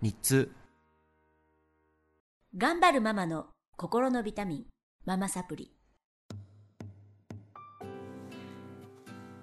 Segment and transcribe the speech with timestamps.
[0.00, 0.52] 日通
[2.56, 4.64] 頑張るママの心のビタミン
[5.04, 5.72] ママサプリ。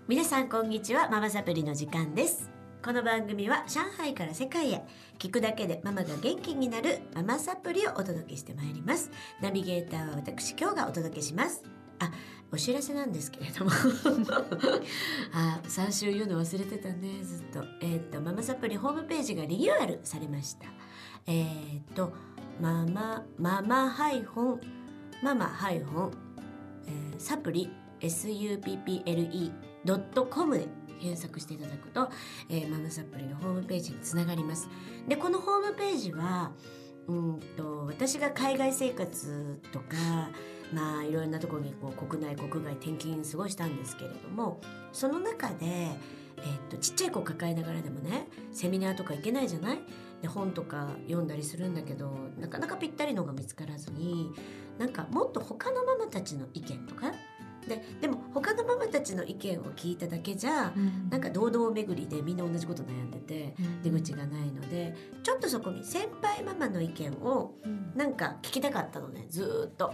[0.07, 2.49] 皆さんこんにちはママサプリの時間です。
[2.81, 4.83] この番組は上海から世界へ
[5.19, 9.11] 聞くだけでママが元気になるママサプリをお届けしてまいります。
[9.41, 11.74] ナビゲーターは私今日がお届けします。
[11.99, 12.11] あ
[12.51, 13.71] お知らせなんですけれども。
[15.33, 17.23] あ3週言うの忘れてたね。
[17.23, 17.63] ずっと。
[17.81, 20.67] えっ、とママサプリホームページがリニューアルされました。
[21.27, 22.13] えっ、と
[22.61, 24.61] ママママハイフォン
[25.21, 26.11] ママハイフォン、
[26.87, 27.69] えサプリ
[27.99, 30.67] supple.com で
[30.99, 32.09] 検索していただくと、
[32.49, 34.69] えーママサプリのホームページにつながります。
[35.07, 36.51] でこのホームページは
[37.07, 40.29] うんと私が海外生活とか
[40.73, 44.59] まあいろいろなところにこう国内国外転勤過ごしたんですけれども
[44.91, 49.79] その中で、えー、とちっちゃい子抱えながらでもねセミナーとか行けないじゃない？
[50.21, 54.31] で本とか読んだりするんだけどなかなかぴったりのが見つからずに
[54.79, 57.11] なんかもっと他のママたちの意見とか？
[57.67, 60.71] ででも他のママたちの意見を聞いただけじゃ
[61.09, 67.55] なんか堂々巡りでみんな同じこと悩んでて出口がないのでちょっとそこに先輩ママの意見を
[67.95, 69.93] なんか聞きたかったのねずーっと。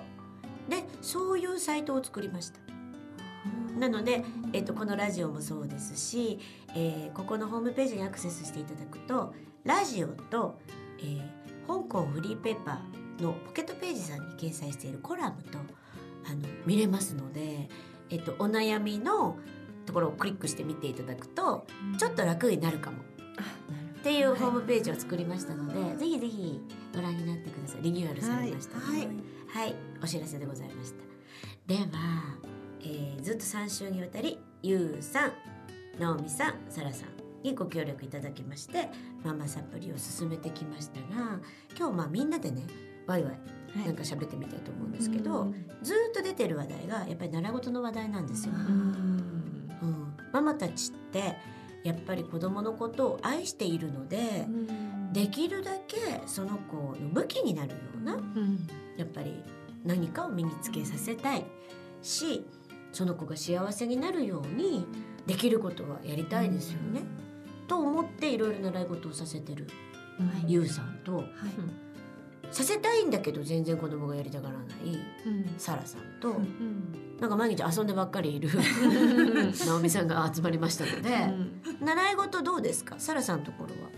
[0.72, 2.59] でそういうサイトを作りました。
[3.77, 6.39] なので、えっと、このラジオもそうですし、
[6.75, 10.59] えーここのホームページにアクセスしていただくとラジオと、
[11.00, 15.58] えー香港フリーペーパーのポケットページさんに掲載しているコラムと
[16.25, 17.69] あの見れますので、
[18.09, 19.38] えっと、お悩みの
[19.85, 21.66] ところをクリックして見ていただくと
[21.97, 22.97] ちょっと楽になるかも。
[22.97, 26.59] っていうホームページを作りましたので、ぜひぜひ
[26.94, 27.84] ご覧になってください。
[27.84, 29.07] リニューアルされましたはい、
[29.47, 31.03] はい、お知らせでございました。
[31.67, 32.38] では、
[32.81, 35.31] えーずっと3週にわたりゆうさん
[36.00, 37.09] 直美さんさらさん
[37.44, 38.90] にご協力いただきまして
[39.23, 41.40] ママサプリを進めてきましたが
[41.78, 42.63] 今日まあみんなでね
[43.06, 43.34] ワイワイ
[43.75, 43.85] はい。
[43.85, 45.51] なんか喋ってみたいと思うんですけど、うん
[45.81, 48.53] ずーっと出てる話題がやっぱり習い事の話題なんですよ。
[48.53, 48.61] うん
[49.81, 51.35] うん、ママたちって
[51.84, 54.45] やっぱり子供のことを愛しているので、
[55.11, 58.67] できるだけその子の武器になるようなうん。
[58.97, 59.41] やっぱり
[59.84, 61.46] 何かを身につけさせたい
[62.02, 62.46] し
[62.94, 64.86] その子が幸せになるように
[65.25, 67.02] できることはやりたいですよね。
[67.68, 69.68] と思っていろいろ習い事をさせてる
[70.47, 71.25] ゆうさんと、はい。
[72.52, 74.68] させたいんだけど全然子供がやりたがらない
[75.25, 75.53] うん。
[75.58, 77.18] サラさんと、うん。
[77.20, 78.50] なんか毎日遊んでばっかりいる
[79.66, 81.09] 直美さんが集まりましたので、
[81.80, 82.96] 習い事どうですか？
[82.97, 83.91] サラさんのところあ一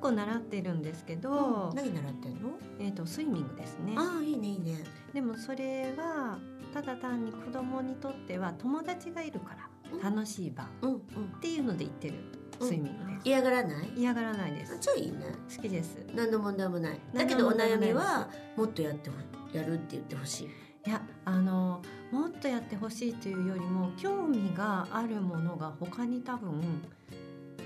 [0.00, 3.94] 個習ってるんですけどは、何習ってんの、えっとスイミングですね。
[3.96, 4.84] ああいいねいいね。
[5.12, 6.38] でもそれは
[6.72, 11.00] ただ単に子供にとっては友達がいるから楽しい場っうんうん。
[11.40, 12.14] ていうので言ってる
[12.60, 13.92] スイミングです、嫌がらない？
[13.96, 14.78] 嫌がらないです。
[14.80, 15.18] じゃあいいね。
[15.54, 15.98] 好きです。
[16.14, 16.94] 何の問題もない。
[16.94, 19.16] だ何けどお悩みはもっとやってほ
[19.52, 20.48] やるって言ってほしい。
[20.86, 26.62] いやあのもっとやってほしいというよりも興味があるものが他に多分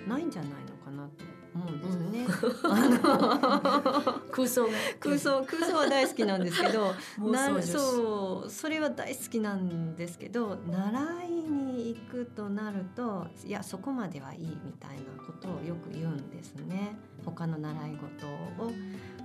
[0.09, 1.25] ないんじゃないのかなと
[1.55, 2.27] 思うんですよね。
[2.65, 4.67] あの空想。
[4.67, 6.87] が空想空想は大好きなんですけど
[7.19, 7.67] な 妄想女子。
[7.67, 16.97] そうそれは大好きなんですけど習いに行くとなるといやそこまではいいみたいなことをよく言うんですね。
[17.25, 18.73] 他の習い事を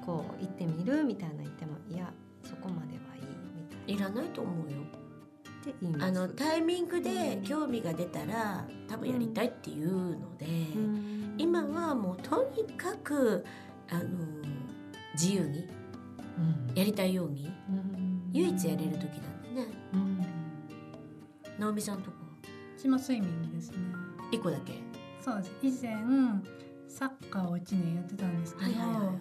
[0.05, 2.11] こう行ってみるみたいな言ってもいや
[2.43, 3.21] そこまではいい
[3.55, 4.77] みたいいらないと思うよ。
[5.99, 13.45] あのタイミングで興味が出たら多分やりたいっていうので、うん今はもうとにかく
[13.89, 14.01] あの
[15.13, 15.67] 自由に
[16.37, 16.75] うん。
[16.75, 18.29] やりたいようにうん。
[18.33, 19.67] 唯一やれる時なんでね。
[19.93, 20.25] うん。
[21.57, 22.17] 直美さんとこ
[22.77, 23.77] 私もスイミングですね。
[24.31, 24.73] 一個だけ。
[25.23, 25.85] そうです。
[25.85, 25.95] 以前
[26.87, 29.15] サッカーを1年やってたんですけど、はいはいはい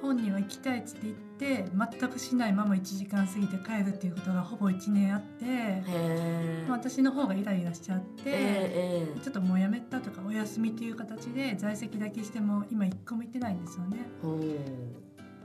[0.00, 1.66] 本人は行きたいっつって言って
[2.00, 5.82] 全くしないまま1時間過ぎて帰るっていうことがほぼ1年あって、
[6.68, 13.98] 私の方がイライラしちゃって、ええちょっともうやめたとかお休みっていう形で在籍だけしても今一個も行ってないんですよね。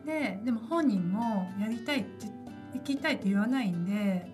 [0.05, 2.27] ででも本人もやりたいって
[2.73, 4.27] 行きたいって言わないんで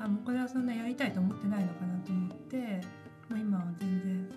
[0.00, 2.56] あもうこれはそんなやりたいと思ってないのかなと思って
[3.28, 4.28] もう今は全然。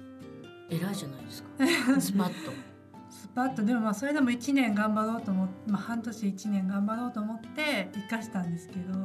[0.67, 1.50] 偉いじゃないですか。
[2.01, 2.75] スパッと
[3.09, 8.95] スパッとでもまあそれでも1年頑張ろうと思って、まあ、半年1年頑張ろうと思って生かしたんですけど。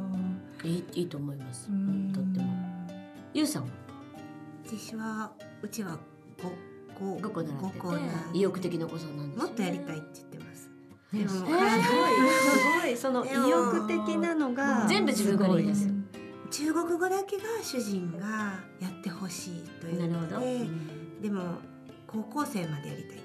[0.62, 1.70] いいいいと思います。
[1.70, 1.75] う。
[1.75, 2.12] ん。
[2.12, 2.47] とっても。
[3.32, 3.69] ゆうさんは
[4.67, 5.32] 私は
[5.62, 5.99] うちは
[7.00, 7.81] 五5個習って
[8.32, 8.38] て。
[8.38, 10.70] 意欲的なお子さんなんですもっとやりたいって言ってます。
[11.12, 12.97] でも、えーすごいすごい。
[12.97, 15.88] その意欲的なのが全部自分から言い出す。
[16.50, 20.41] 中国語だけが主人がやってほしいというなるほど。
[20.41, 20.67] ので、
[21.23, 21.43] でも
[22.06, 23.19] 高校生までやりたい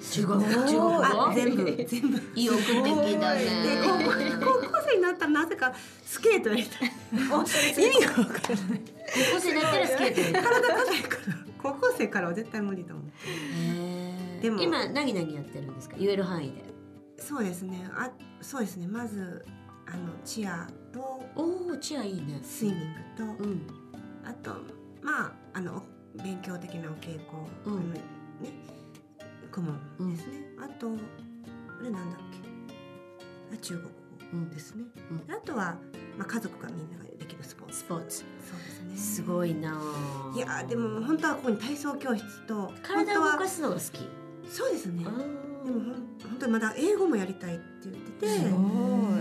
[0.00, 0.20] す。
[0.20, 2.20] 中国中国あ語全部全部。
[2.34, 3.82] 意欲的だでね。
[3.84, 4.04] 高校
[4.44, 5.72] 高校生になったらなぜか
[6.04, 6.92] スケートやりたい。
[7.12, 8.80] 意味がわからない。
[9.12, 13.06] 高校生だったらスケートやりたい体硬いから高校生からは絶対無理と思う。
[13.26, 15.96] へーでも今何々やってるんですか？
[15.98, 16.64] 言える範囲で。
[17.18, 17.86] そうですね。
[17.92, 18.10] あ
[18.40, 18.86] そうですね。
[18.86, 19.44] まず
[19.86, 22.40] あのチアとおおチアいいね。
[22.42, 23.66] スイミングと、うん。
[24.24, 24.52] あと
[25.02, 25.82] まああの
[26.18, 27.18] お勉強的なお稽
[27.64, 28.00] 古、うんね
[29.50, 30.32] 顧問ですね。
[30.58, 32.20] あとあれなんだっ
[33.50, 33.54] け？
[33.54, 33.88] あ中国
[34.32, 34.84] うん語ですね。
[35.10, 35.76] うんあとは
[36.16, 37.78] まあ家族がみんなができるスポーツ。
[37.78, 38.18] スポーツ。
[38.18, 38.96] そうですね。
[38.96, 40.32] すごいなあ。
[40.36, 44.08] いやーでも本当はここに体操教室と体を動かすのが好き。
[44.48, 45.04] そうですね。
[45.06, 45.10] あ
[45.64, 48.28] でも本当にまだ英語もやりたいって言ってて。
[48.28, 48.56] すご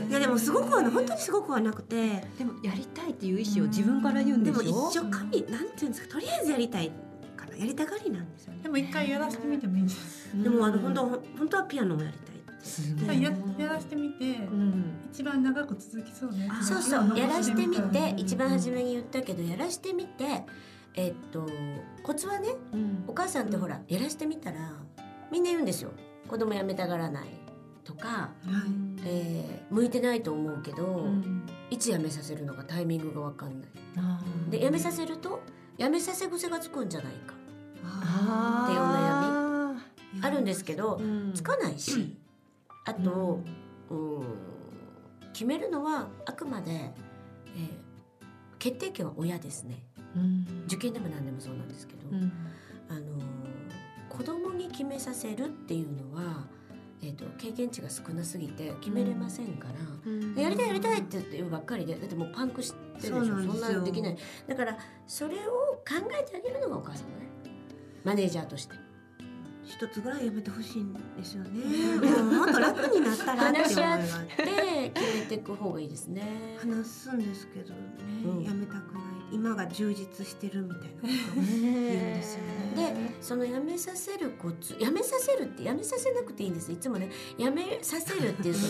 [0.06, 4.74] いいやでもすごくはな本当にすごくはなくてでもやりたいっていう意思を自分から言うんででしょ？
[4.74, 7.09] も一生神なんていうんですかとりあえずやりたいから
[7.60, 8.60] やりたがりなんですよね。
[8.64, 10.32] でも一回やらせてみてもいいんです。
[10.42, 14.84] でもあの本当本当はピアノもやりたいっややらせてみて、うん。
[15.12, 16.48] 一番長く続きそうね。
[16.50, 17.18] あそうそう。
[17.18, 20.44] やらしてみうんて一番初めに言ったけどやらしてみて
[20.96, 21.46] えっと
[22.04, 23.04] コツはねうん。
[23.08, 24.72] お母さんってほらやらしてみたら
[25.32, 25.92] みんな言うんですよ。
[26.28, 27.30] 子供やめたがらない
[27.84, 29.02] とか、はい。
[29.06, 31.46] えー向いてないと思うけど、うん。
[31.70, 33.70] いつやめさせるのかタイミングが分かんない。
[34.50, 35.42] でやめさせると
[35.78, 37.34] やめさせ癖がつくんじゃないか。
[37.34, 37.39] あ
[37.90, 38.80] っていう
[40.22, 41.34] あるんですけどーうん。
[41.34, 42.18] つかないし
[42.86, 43.42] あと、
[43.90, 44.24] うん、
[45.34, 47.90] 決めるのはあくまで、えー
[48.60, 49.82] 決定権は親ですね。
[50.14, 50.46] うん。
[50.66, 52.32] 受験でも何でもそうなんですけど、うん。
[52.90, 53.04] あのー
[54.10, 56.46] 子供に決めさせるっていうのは、
[57.02, 59.76] えー、と経験値が少なすぎて決めれませんから、
[60.06, 60.36] うん。
[60.36, 63.38] やりたいやりたいって言ってばっかりでだってもうパンクしてるでしょ。
[63.38, 64.18] そんなのできない。
[64.46, 64.78] だから
[65.08, 65.40] それを
[65.88, 67.29] 考えてあげるのがお母さんだね
[68.04, 68.76] マネージャーとして。
[69.70, 71.64] 一つぐらいやめてほしいんですよね。
[72.22, 74.00] もっと楽になったら話し合っ
[74.36, 74.44] て。
[74.44, 76.58] て決めていく方がいいですね。
[76.60, 77.80] 話すんですけどね、
[78.26, 79.04] うんやめたくない。
[79.32, 82.42] 今が充実してるみたいなことを言うんですよ
[82.76, 83.14] ね。
[83.14, 86.72] でそのやめさせるコツやめさせるってやめさせなくていいんです。
[86.72, 88.68] いつもねやめさせるっていうとね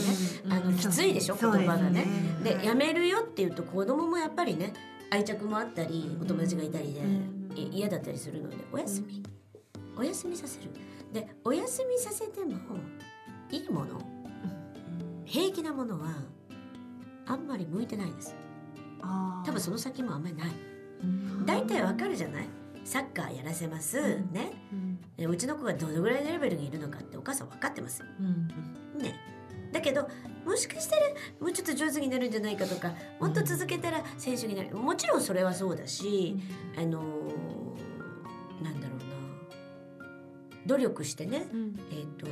[0.50, 2.06] あのきついでしょ言葉がね。
[2.44, 2.66] ではい。
[2.66, 4.74] やめるよっていうと子供もやっぱりね
[5.12, 7.39] 愛着もあったりお友達がいたりでうん。
[7.39, 9.24] い嫌だったりするのでお休み。
[9.98, 10.70] お休みさせる。
[11.12, 12.56] でお休みさせても
[13.52, 14.02] いいもの
[15.26, 16.08] 平気なものは
[17.26, 18.36] あんまり向いてないです。
[19.02, 20.50] 多分その先もあんまりない。
[21.04, 21.46] うん。
[21.46, 22.48] 大体わかるじゃない？
[22.84, 24.32] サッカーやらせます、うん。
[24.32, 24.52] ね？
[24.72, 25.00] うん。
[25.18, 28.08] えうちの子がどのぐらいのレベルにいるのかってお母さん分かってますよ。
[28.20, 28.48] うん。
[29.02, 29.16] ね？
[29.72, 30.08] だけど
[30.46, 31.02] もしかしたら
[31.40, 34.76] もうちょっと上手になるんじゃないかとかもっと続けたら選手になる。
[34.76, 36.38] もちろんそれはそうだし、
[36.78, 39.06] あのーなんだろうな。
[40.66, 41.76] 努力してね、うん。
[41.92, 42.28] えー、と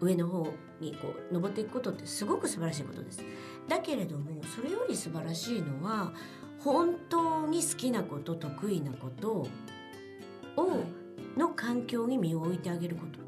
[0.00, 0.46] 上の方
[0.80, 3.22] にこう登っていくことってすごく素晴らしいことです。
[3.68, 6.12] だけれどもそれより素晴らしいのは
[6.58, 9.46] 本当に好きなこと得意なこと
[10.56, 10.84] を、
[11.36, 13.18] の環境に身を置いてあげること。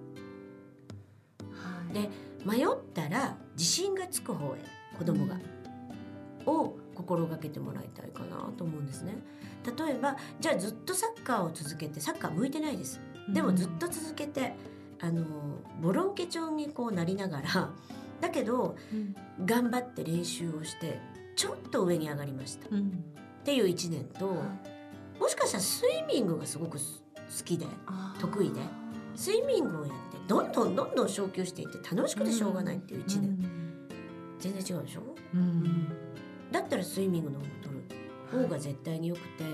[1.50, 1.94] はい。
[1.94, 2.10] で
[2.44, 4.58] 迷ったら自信がつく方へ
[4.98, 5.38] 子供が、
[6.46, 9.16] を心がけてもらいたいかなと思うんですね。
[9.64, 13.00] 例えばじゃあずっとサッカーを続けてサッカー向いてないです。
[13.28, 14.54] でもずっと続けて
[15.00, 15.24] あの
[15.80, 17.70] ボロンケ調にこうなりながら
[18.20, 19.14] だけどうん。
[19.46, 21.00] 頑張って練習をして
[21.34, 22.66] ちょっと上に上がりました。
[22.66, 23.04] っうん。
[23.42, 24.26] ていう1年と
[25.18, 27.02] もしかしたらスイミングがすごくす
[27.38, 27.66] 好きで
[28.20, 28.60] 得意で
[29.16, 33.38] スイミングをやってどんどんどんどん昇級していって楽しくてしょうがないっていう1年、
[34.38, 35.02] 全然違うでしょ？
[35.34, 35.88] うん
[36.50, 39.44] だったらスイミングの方を取る方が絶対によくて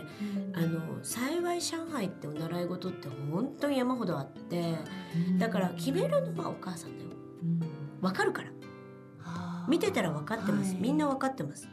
[0.55, 4.75] あの幸い上海ってお習い事って本当に山ほどあって
[5.39, 7.11] だから決めるのはお母さんだよ。
[8.01, 8.51] わかるから。
[9.69, 10.83] 見てたら分かってます、はい。
[10.83, 11.69] みんな分かってます。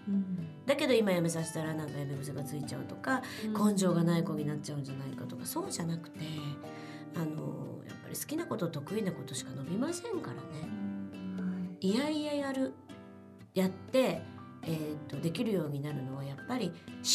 [0.66, 6.20] だけど今やめさせたらなんかやめ癖がついちゃうとか根性がない子になっちゃうんじゃないかとかそうじゃなくて
[7.16, 7.66] あの
[8.08, 10.42] ぱり好きなこと得意なことしか伸びませんからね。
[11.82, 11.96] い。
[11.96, 12.74] やいややる
[13.54, 14.22] やって、
[14.64, 16.72] えー、とできるようになるのはやっぱり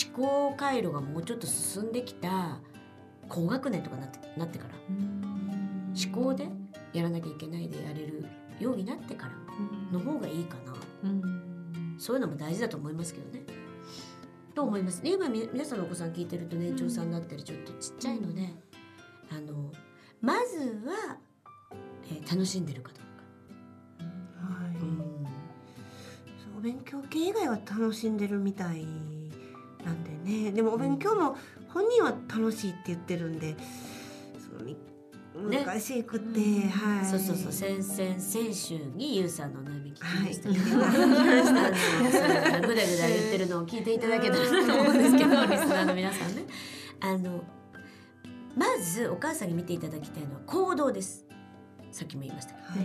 [0.07, 2.61] 思考回路がもうちょっと進んできた
[3.29, 4.75] 高学年とかなってなってから。
[5.95, 6.49] 思考で
[6.95, 8.25] やらなきゃいけないでやれる
[8.59, 9.33] ようになってから
[9.93, 10.75] の方がいいかな。
[11.05, 11.97] うん。
[11.99, 13.43] そういうのも大事だと思いますけどね。
[14.55, 15.03] と思います。
[15.03, 18.55] ね今み皆さんのお子さん聞いてると年長さんになったりちょっとちっちゃいので、
[19.31, 19.71] あの
[20.23, 21.17] まずは、
[22.11, 24.55] えー楽しんでるかどうか。
[24.63, 24.77] はい。
[24.77, 24.99] うん。
[24.99, 28.87] そうお勉強系以外は楽しんでるみたい
[29.85, 30.11] なんで
[30.45, 30.53] ね。
[30.53, 31.37] でもお勉強も
[31.69, 33.57] 本人は楽しいって言ってるんで
[34.39, 34.77] そのみ
[35.51, 35.65] ね。
[35.65, 36.69] 難しくて、うん。
[36.69, 37.05] はい。
[37.05, 37.53] そうそうそう。
[37.53, 40.49] 先々先週にゆうさんのお悩み聞きました。
[40.49, 40.65] けど、
[42.69, 46.45] ぐだぐだ言ってるのを聞いていただけたらなと思うんですけど リスナーの皆さんね。
[47.01, 47.45] あの
[48.57, 51.25] まずお母さんに見ていただきたいのは行動です。
[51.91, 52.67] さっきも言いましたけど。
[52.69, 52.77] は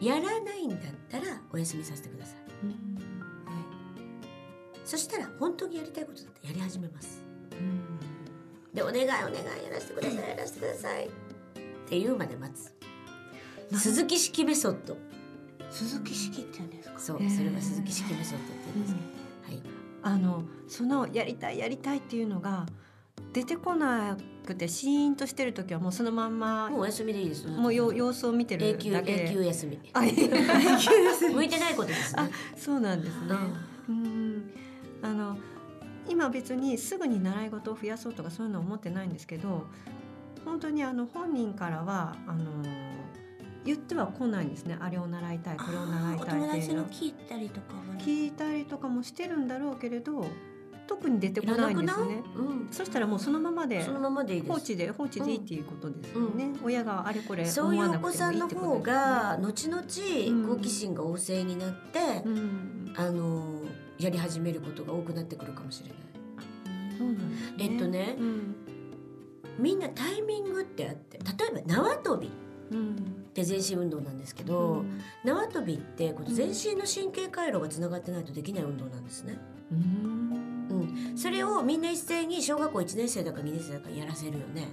[0.00, 0.06] い。
[0.06, 0.78] やらないんだっ
[1.08, 2.36] たらお休みさせてください。
[4.84, 7.22] そしたら本当にやりたいことだってやり始めます。
[8.72, 11.06] でお願いお願いやらせてくださいやらせてください。
[11.06, 11.10] っ
[11.88, 12.74] ていうまで待つ。
[13.76, 14.96] 鈴木式メソッド。
[15.70, 16.98] 鈴木式って言うんですか？
[16.98, 19.62] そうそれが鈴木式メソッドって言うんですはい。
[20.02, 22.66] あのそのやりたいやりたいっていうのが
[23.32, 29.78] 出てこなくてシーンとしてる時はもうそのまんまもうお休みでいいですもうよ様子を見て永久るだけで永久休み。
[29.92, 32.30] あい向いてないことですね。
[32.56, 33.34] そうなんですね。
[33.88, 34.50] うん。
[35.02, 35.36] あの
[36.08, 39.66] 今別にすぐに習い事を増やそうとかそういうのは思ってないんですけど
[40.44, 42.44] 本当にあの本人からはあの
[43.64, 44.78] 言っては来ないんですね。
[44.80, 48.02] あれを習いたいこれを習いおたいっていうの聞いたりとかもね。
[48.02, 50.24] 聞いたりとかもしてるんだろうけれど
[50.88, 52.22] 特に出てこないんですね。
[52.34, 52.68] うん。
[52.70, 56.52] そしたらもうそのままでそのままでいい放置で放置でいいっていうことですよね。
[56.64, 62.94] 親があれこれそういうお思わなく子さんの方が後うん々好奇心が旺盛になって、うん。
[62.96, 63.62] あの
[63.98, 65.98] やり始めることが多くなってくるかもしれない。
[66.96, 67.56] そうなんですね。
[67.60, 68.56] えっとねうん
[69.58, 72.28] みんなタイミングってあって例えば縄跳び。
[72.28, 72.30] っ
[72.70, 73.18] うん。
[73.38, 74.84] て全身運動なんですけど、
[75.24, 79.38] 縄跳びってこの全身の神経回路がつながってないとできない運動なんですね。
[79.70, 80.37] うんうん、
[81.16, 84.68] それをみんな一斉に小学校1年生だか2年生だかやらせるよね。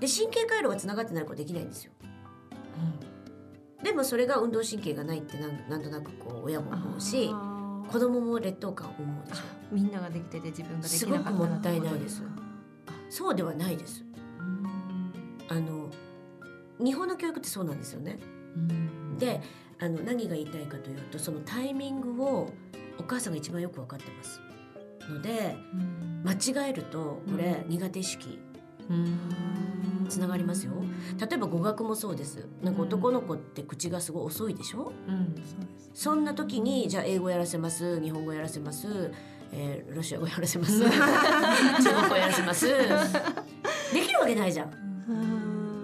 [0.00, 1.92] で神経回路がつながってない子はできないんですよ。
[3.82, 7.30] でもそれが運動神経がないってなんなんとなくこう親も思うし
[7.88, 9.42] 子供も劣等感を思うでしょ。
[9.72, 12.30] みんなができてて自分ができすなかったごくもったいないですうん
[13.08, 14.04] そうではないです。
[15.48, 15.90] あの
[16.78, 18.18] 日本の教育ってそうなんですよね。
[18.56, 19.40] うんで
[19.78, 22.52] あの何が言いたいかというとそのタイミングを
[22.98, 24.40] お母さんが一番よく分かってます
[25.08, 26.22] のでうん。
[26.24, 26.32] 間
[26.66, 28.38] 違えるとこれ苦手意識
[28.90, 29.18] うん。
[30.08, 30.72] つながりますよ。
[31.20, 32.46] 例えば語学もそうです。
[32.62, 34.92] なんか男の子って口がすごい遅いでしょ？
[35.06, 35.34] うん。
[35.94, 38.00] そんな時にじゃあ英語やらせます。
[38.02, 39.12] 日本語やらせます、
[39.52, 40.80] えーロシア語やらせます。
[40.82, 42.66] 中国語やらせます。
[42.66, 44.70] できるわけないじゃん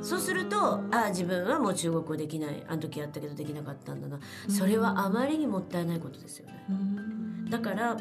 [0.06, 2.64] そうするとあ自分はもう中国語できない。
[2.68, 4.20] あの時やったけどできなかったんだな。
[4.48, 6.64] それはあまりにもったいないことですよね。
[6.70, 7.50] うん。
[7.50, 7.96] だから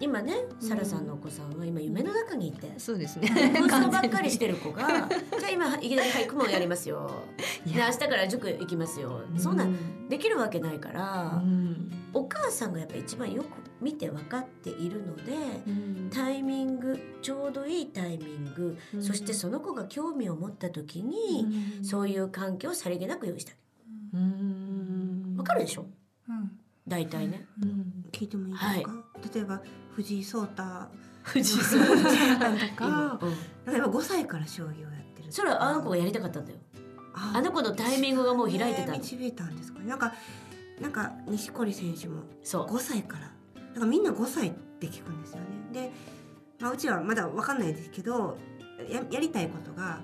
[0.00, 2.72] 今ねサラさんのお子さんは今夢の中にいて。
[2.78, 3.28] そうですね。
[3.68, 7.10] 空想ばっかりしてる子が じゃあ今いきなり俳句もやりますよ。
[7.66, 9.22] で明日から塾行きますよ。
[9.36, 10.08] そんなん。
[10.08, 13.48] できるわけないからうんお母さんがやっぱ一番よく
[13.80, 15.22] 見て分かっているので
[15.66, 16.10] うん。
[16.10, 19.02] タイミングちょうどいいタイミングうん。
[19.02, 21.46] そしてその子が興味を持った時に
[21.78, 21.84] うん。
[21.84, 25.32] そういう環境をさりげなく用意してあげうん。
[25.34, 25.86] るわかるでしょ？
[26.28, 26.50] うん。
[26.86, 27.46] 大体ね。
[27.62, 28.04] うん。
[28.10, 28.92] 聞いてもいいですか、
[29.34, 29.60] 例えば
[29.92, 30.62] 藤井聡太。
[31.22, 33.72] 藤井さんと今かうん。
[33.72, 36.58] 例えば5歳から将棋をやってるそれはあの子がやりたかったんだよ。
[37.12, 38.98] ああの子のタイミングがもう開いてたの。
[38.98, 39.80] 導いたんですか？
[39.80, 40.14] ねなんか
[40.80, 42.66] なんか錦織選手もそう。
[42.66, 43.24] 5歳から。
[43.24, 45.44] だからみんな5歳って聞くんですよね。
[45.72, 45.90] で、
[46.60, 48.36] まあ、うちはまだ分かんないですけど
[48.88, 50.00] ややりたいことが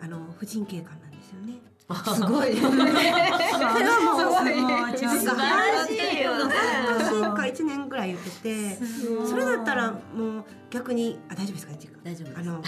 [0.00, 1.60] あの婦人警官なんですよね。
[1.88, 2.56] すごい。
[2.56, 5.18] それはもうすごい。
[5.18, 6.54] 素晴らしいよね。
[6.54, 8.78] 半年か1年ぐらい言ってて
[9.26, 12.62] それだったらもう逆にあ大丈夫ですか大丈夫あの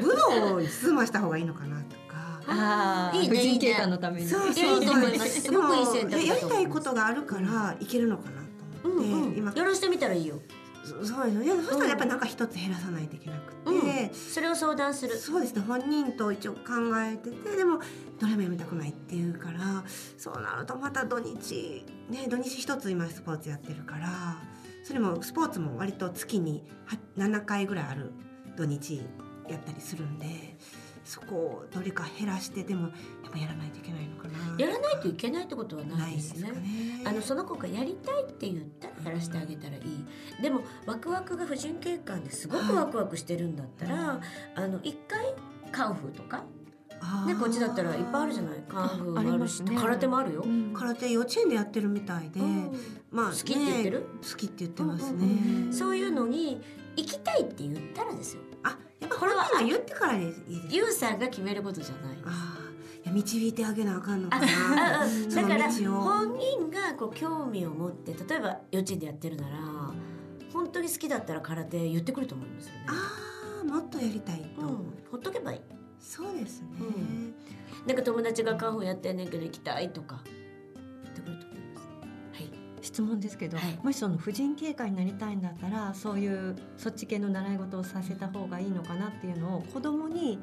[0.00, 1.96] 武道に進ました方がいいのかなと。
[1.96, 2.07] か。
[2.48, 4.26] あーいいね婦人警官のために。
[4.26, 5.40] そういやいいと思います。
[5.42, 8.42] すごくいい選択やりたいことがあるからいけるのかな
[8.82, 9.36] と思って、うんうん。
[9.36, 9.52] 今。
[9.54, 10.40] やらしてみたらいいよ。
[10.84, 11.42] そそうですよ。
[11.42, 15.18] いやそしたらやっぱりなんか一つ減らさないといけなくて、それを相談する。
[15.18, 15.62] そうですね。
[15.66, 16.58] 本人と一応考
[16.96, 17.80] えててでも
[18.18, 19.84] どれもやめたくないっていうから
[20.16, 24.42] そうなるとまた土日ね土日一つ今スポーツやってるから
[24.82, 28.12] それもスポーツも割と月には7回ぐらいある
[28.56, 29.02] 土日
[29.48, 30.47] やったりするんで
[31.08, 32.92] そこをどれか減らしてでもやっ
[33.32, 34.58] ぱやらないといけないのかな。
[34.58, 37.02] やらないといけないってことはなないいですすかね。
[37.06, 39.82] あのその子がやりたいって言ったらやらせてあげたらいい。
[40.42, 44.20] でもワクワクが婦人警官ですごくワクワクしてるんだったら、
[44.54, 45.34] あの一回
[45.72, 46.44] カンフーとか
[47.26, 49.78] ねこっちだったらいっぱいあるじゃないカンフーもあるし、ね。
[49.80, 50.74] 空手もあるよ、うん。
[50.74, 52.70] 空手幼稚園でやってるみたいで、うん。
[53.10, 54.00] まあ、好きって言ってる？
[54.00, 55.72] ね好きって言ってますね、うんうん。
[55.72, 56.60] そういうのに
[56.96, 58.42] 行きたいって言ったらですよ。
[58.62, 58.76] あ
[59.08, 60.34] これは言ってからでいいで
[60.70, 60.76] す。
[60.76, 65.06] ユウさんが決めることじゃないあーいや導いてあげなあかんのかあな
[65.42, 69.56] だから本人がこう興味を持って例えば幼稚園でやってるなら
[70.52, 72.86] 本当に好きだったら空手言ってくると思いますよね。
[72.88, 74.68] あーもっとやりたいと、うん、
[75.10, 75.60] ほっとけばいい。
[76.00, 77.34] そうですね、うん。
[77.86, 80.22] なんか友達がカンフーやってんねんけど行きたいとか
[81.04, 81.47] 言ってくると。
[82.88, 90.38] 質問ですけど、はいもしその婦人警官になりたいんだったらそういうそっち系の習い事をさせた方がいいのかなっていうのを子供に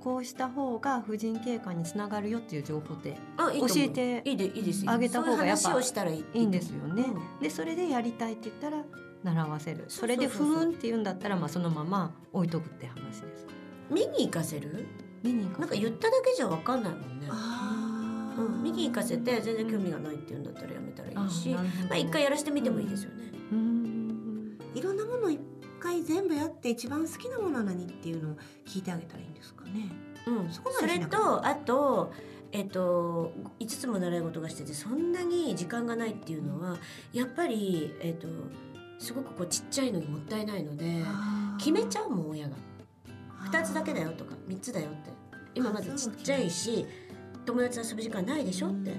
[0.00, 4.84] こうした方が婦人警官につながるよっていう情報ってあいいと思う教えていいでいいです。
[4.86, 7.02] あげた方がやっぱいう話をしたらいんですよね。
[7.02, 8.82] うんでそれでやりたいって言ったら
[9.22, 13.46] 習わせるそれでふーんって言うんだったらまあそのまま置いとくって話です。
[13.90, 14.86] 見に行かせる？
[15.22, 17.28] 見に行かなんかせる言っただけじゃわかんないもんね。
[17.30, 17.63] あー
[18.36, 21.62] うん、見に行かせて全然興味がないって言うんだったらやめたらいいし、ま
[21.92, 23.30] あ一回やらしてみてもいいですよね。
[23.52, 24.58] うん。
[24.74, 25.40] いろんなものを一
[25.80, 28.36] 回全部やって一番好きなものは何っていうのを
[28.66, 29.88] 聞いてあげたらいいんですかね。
[30.26, 32.12] うん、そこまそれとあと
[32.50, 36.78] えっと5つも習い事がしててそんなに時間がないっていうのは
[37.12, 38.26] やっぱりえっと
[38.98, 41.04] すごくこうちっちゃいのにもったいないので
[41.58, 42.56] 決めちゃうもん親が。
[43.50, 45.12] 2つだけだよとか3つだよって。
[45.54, 46.84] 今まだちっちゃいし
[47.46, 48.94] 友達と遊ぶ時間ないでしょって。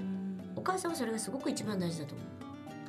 [0.54, 2.26] お母さんはそれがすごく一番大事だと思う。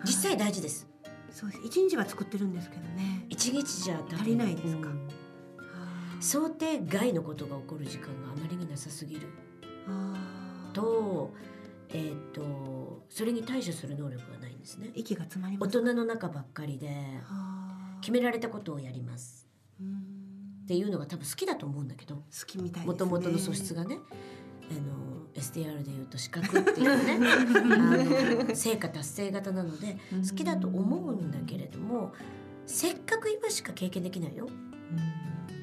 [0.06, 0.88] 実際大事です。
[1.32, 1.62] そうです。
[1.66, 3.26] 一日は作ってるんですけどね。
[3.30, 4.90] 一日じゃ足りないですか？
[4.90, 5.08] うん。
[6.22, 9.28] 想定外のことが起こる時間があまりになさすぎる。
[10.74, 11.34] と,、
[11.90, 14.92] えー、とそれに対処する能力がないんですね。
[14.96, 15.72] 息が詰まり大ます。
[15.72, 16.90] 人の中ばっかりで
[18.02, 19.48] 決められたことをやります。
[19.82, 19.88] うん。
[20.64, 22.16] っていうのが多分好きだと思うんだけど。
[22.16, 22.86] 好きみたいですね。
[22.88, 23.98] もともとの素質がね
[24.72, 29.98] あの STR でいうと資格っていうねあの成果達成型なので
[30.30, 32.14] 好きだと思うんだけれども
[32.66, 34.48] せっかく今しか経験できないよ。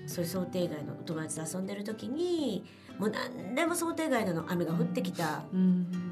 [0.06, 2.62] そういう想定外のお友達と遊んでる時に
[2.98, 5.44] もう何でも想定外なの雨が降ってきた。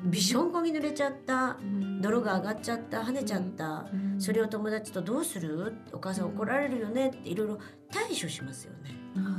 [0.07, 1.59] びしょんこに濡れちゃった。
[2.01, 3.03] 泥が上がっちゃった。
[3.03, 3.87] 跳ねちゃった。
[4.19, 5.75] それを友達とどうする？
[5.93, 7.59] お母さん怒られるよねっていろいろ
[7.91, 9.39] 対処しますよね、あ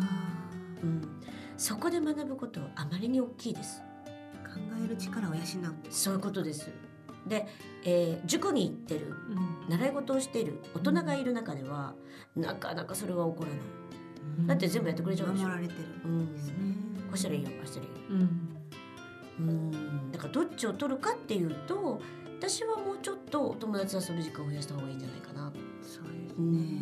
[0.83, 1.01] うん、
[1.63, 3.81] そこで学ぶことはあまりに大きいです。
[4.05, 5.43] ー考える力を養う。
[5.89, 6.69] そういうことです。
[7.25, 7.47] で、
[7.85, 9.15] えー塾に行ってる
[9.69, 11.93] 習い事をしている大人がいる中では
[12.35, 14.47] なかなかそれは起こらない。
[14.47, 15.87] だって全部やってくれちゃうんでしょ守られてる。
[16.03, 16.33] うん。
[16.33, 16.53] ですね
[17.07, 18.27] こうしたらいいよこうしたらいいよ。
[19.39, 20.11] うん。
[20.11, 22.01] だからどっちを取るかっていうと
[22.39, 25.49] 私はもうちょっとお友達と遊ぶ時間を増やした方がいいんじゃないかな。
[25.81, 26.33] そうですね。
[26.37, 26.81] うん。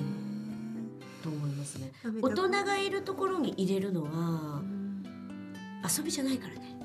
[1.21, 1.91] と思いますね。
[2.21, 4.11] 大人がいるところに入れるのうは
[4.57, 4.60] ん
[5.97, 6.77] 遊びじゃないからね。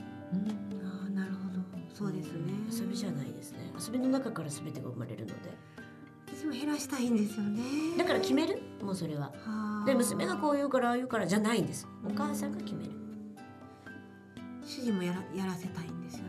[0.83, 1.61] あーなるほど。
[1.95, 2.53] そうですね。
[2.73, 3.73] 遊びじゃないですね。
[3.79, 5.57] 遊びの中から全てが生まれるので。
[6.27, 7.63] 私も減らしたいんですよね。
[7.97, 8.61] だから決める？
[8.83, 9.33] もうそれは。
[9.45, 9.85] はあ。
[9.87, 11.87] で娘がこう言うからああ言うからじゃないんです。
[12.05, 12.91] お母さんが決める。
[14.65, 16.29] 主人もやらやらせたいんですよね。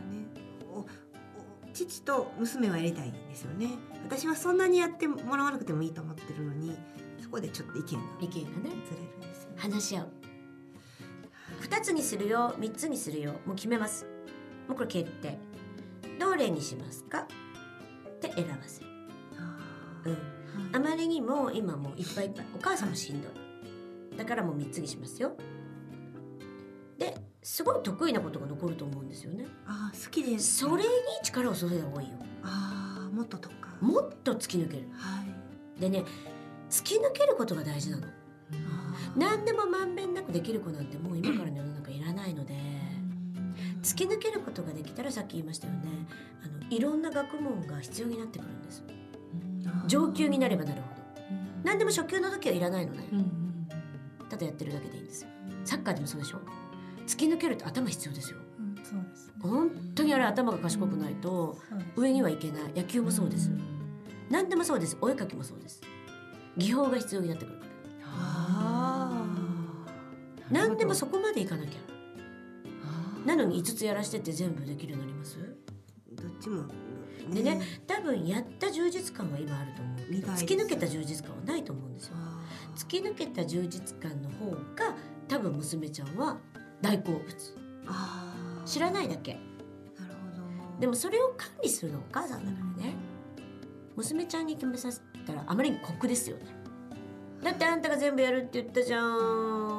[0.72, 0.86] おお
[1.74, 3.70] 父と娘はやりたいんですよね。
[4.04, 6.76] 私はそんなにやってもらわなくてもいいと思ってるのに
[7.20, 8.76] そこでちょっと意見が意見がね。
[8.86, 9.56] ずれるんですよね。
[9.58, 10.08] 話し合う
[11.70, 14.06] 2つにするよ3つにするよもう決めます。
[14.66, 15.38] もうこれ決定。
[16.18, 17.20] どれにしますか？
[17.20, 17.26] っ
[18.20, 18.86] て選ばせる、
[20.04, 24.16] うん、あまりにも今もういっぱいいっぱいお母さんもしんどい。
[24.16, 25.36] だからもう3つにしますよ。
[26.98, 29.46] ですごい得意なことが残ると思うんですよね。
[29.66, 30.88] あー好きですそれに
[31.22, 32.14] 力を注いだ方がいいよ。
[32.42, 34.88] ああもっととかもっと突き抜ける。
[34.94, 35.22] は
[35.76, 35.80] い。
[35.80, 36.04] でね
[36.68, 38.06] 突き抜けることが大事なの
[39.16, 42.54] 何でもまんべんなくできる子なんてもう今からの世の中いらないので。
[43.82, 46.06] 突き抜けることができたらさっき言いましたよね。
[46.44, 48.84] あのいろんな学問が必要になってくるんです。
[49.86, 51.02] 上級になればなるほど。
[51.64, 53.04] 何でも初級の時はいらないのね。
[54.28, 55.28] ただやってるだけでいいんですよ。
[55.64, 56.40] サッカーでもそうでしょ。
[57.06, 58.38] 突き抜けるって頭必要ですよ。
[58.58, 59.32] うん、そうですね。
[59.40, 61.56] 本当にあれ頭が賢くないと
[61.96, 62.62] 上にはいけない。
[62.74, 63.50] 野球もそうです。
[64.30, 64.96] 何でもそうです。
[65.00, 65.80] お絵描きもそうです。
[66.56, 67.57] 技法が必要になってくる
[70.50, 71.80] 何でもそこまでいかなきゃ。
[73.26, 75.36] なのに5つやらしてって全部できるようになります？
[76.12, 76.64] どっちも。
[77.32, 79.98] でね多分やった充実感は今あると思う
[80.34, 82.16] 突き抜けた充実感はないと思うんですよ。
[82.74, 84.56] 突き抜けた充実感の方が
[85.28, 86.38] 多分娘ちゃんは
[86.80, 87.24] 大好物。
[88.64, 89.34] 知らないだけ。
[89.34, 89.38] な
[90.08, 90.80] るほど。
[90.80, 92.94] でもそれを管理するのはお母さんだからね
[93.96, 96.44] 娘ちゃんに決めさせたらあまりに酷ですよね。
[97.42, 99.77] だってあんたが全部やるって言ったじゃん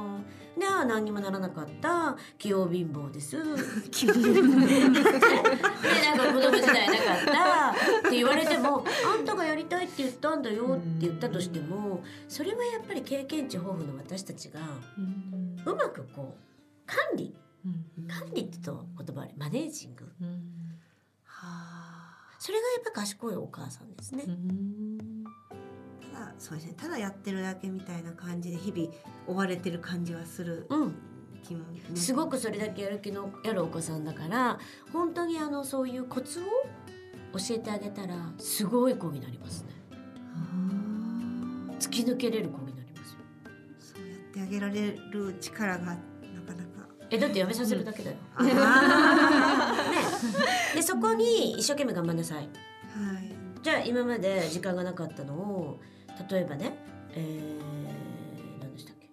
[0.59, 3.37] ねゃ何にもならなかった器用貧乏です。
[3.89, 14.59] 気分でなんか子供時代なかったって言われてもあんたがやりたいって言ったんだよって言ったとしてもそれはやっぱり経験値豊富の私たちが
[15.65, 17.35] うまくこう管理
[18.07, 20.05] 管理って言うと言葉あれマネージング。
[22.39, 24.23] それがやっぱ賢いお母さんですね。
[26.19, 28.91] ただそうですねただやってるだけみたいな感じで日々
[29.27, 30.95] 追われてる感じはするうん。
[31.41, 34.59] 気も、ね、すごくそれだけやる気のあるお子さんだから
[34.91, 36.43] 本当にあのそういうコツを
[37.37, 39.69] 教えてあげたらすごい子になりますね。
[41.79, 43.19] 突き抜けれる子になりますよ。
[43.79, 45.95] そうやってあげられる力がなか
[46.53, 46.89] なか。
[47.09, 48.51] えだってやめさせるだけだよ、 ね。
[50.75, 52.37] でそこに一生懸命頑張んなさい。
[52.39, 52.49] はい。
[53.63, 55.79] じゃあ今まで時間がなかったのを
[56.29, 56.75] 例えばね
[57.13, 59.07] えー、何でしたっけ、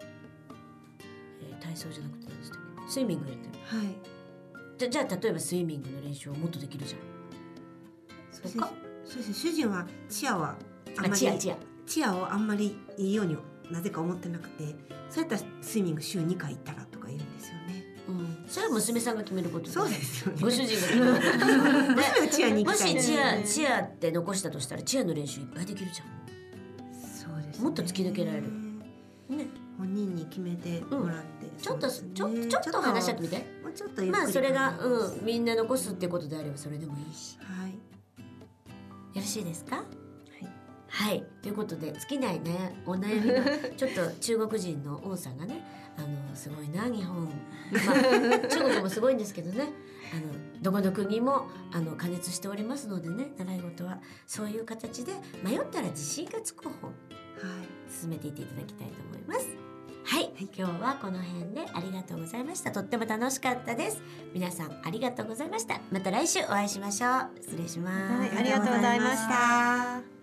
[1.42, 2.90] えー体操じゃなくて何でしたっけ？
[2.92, 3.52] スイミングやってる。
[3.78, 3.96] はい。
[4.78, 7.00] じゃじゃあ例えばスイミングの練習をもっとできるじゃん。
[8.30, 8.54] そうです。
[8.56, 8.68] ね他？
[9.04, 9.28] そうです。
[9.28, 10.56] ね主人はチアは
[10.96, 11.56] あんまりあチアチア。
[11.86, 13.36] チアをあんまりいいように
[13.70, 14.74] なぜか思ってなくて
[15.08, 17.84] そうやったらスイミング週2回行ったらとか言うんですよね。
[18.08, 20.38] うん、それは娘さんが決めることそうですよね。
[20.42, 26.25] ご主人が決めることですよ娘ねはチアに行もきたいしチアチアって残したとしたらチアの練習いっぱいできるじゃそう
[27.56, 27.64] ですね。
[27.64, 28.48] もっと突き抜けられる。
[28.48, 28.82] ん
[29.30, 29.46] ね
[29.78, 33.36] 本人に決めてもらって、ちょっと、ちょちょっと話し合ってみて。
[33.62, 37.38] もうちょっとまあそれがうんみんな残すってことであればそれでもいいし。
[37.40, 37.70] はい。
[37.72, 37.76] よ
[39.16, 39.84] ろしいですか？
[40.88, 43.42] はい、ということで尽きないねお悩みが
[43.76, 45.62] ちょっと中国人の王さんがね
[45.98, 47.92] あのすごいな日本、 ま
[48.44, 49.72] あ、中国もすごいんですけどね。
[50.12, 54.00] あのどこの国もあの加熱しておりますのでね習い事は。
[54.26, 56.94] そういう形で迷ったら自信がつく本はい
[57.88, 59.48] 進めていっていただきたいと思います。
[60.04, 62.70] はい、今日はこの辺でありがとうございました。
[62.70, 64.00] とっても楽しかったです。
[64.32, 65.80] 皆さんありがとうございました。
[65.90, 67.30] また来週お会いしましょう。
[67.42, 68.14] 失礼します。
[68.14, 70.16] はいありがとうございました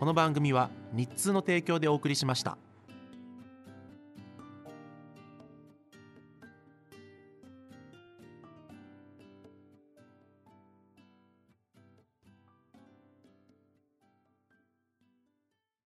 [0.00, 2.56] この番組は日通の提供でお送りしました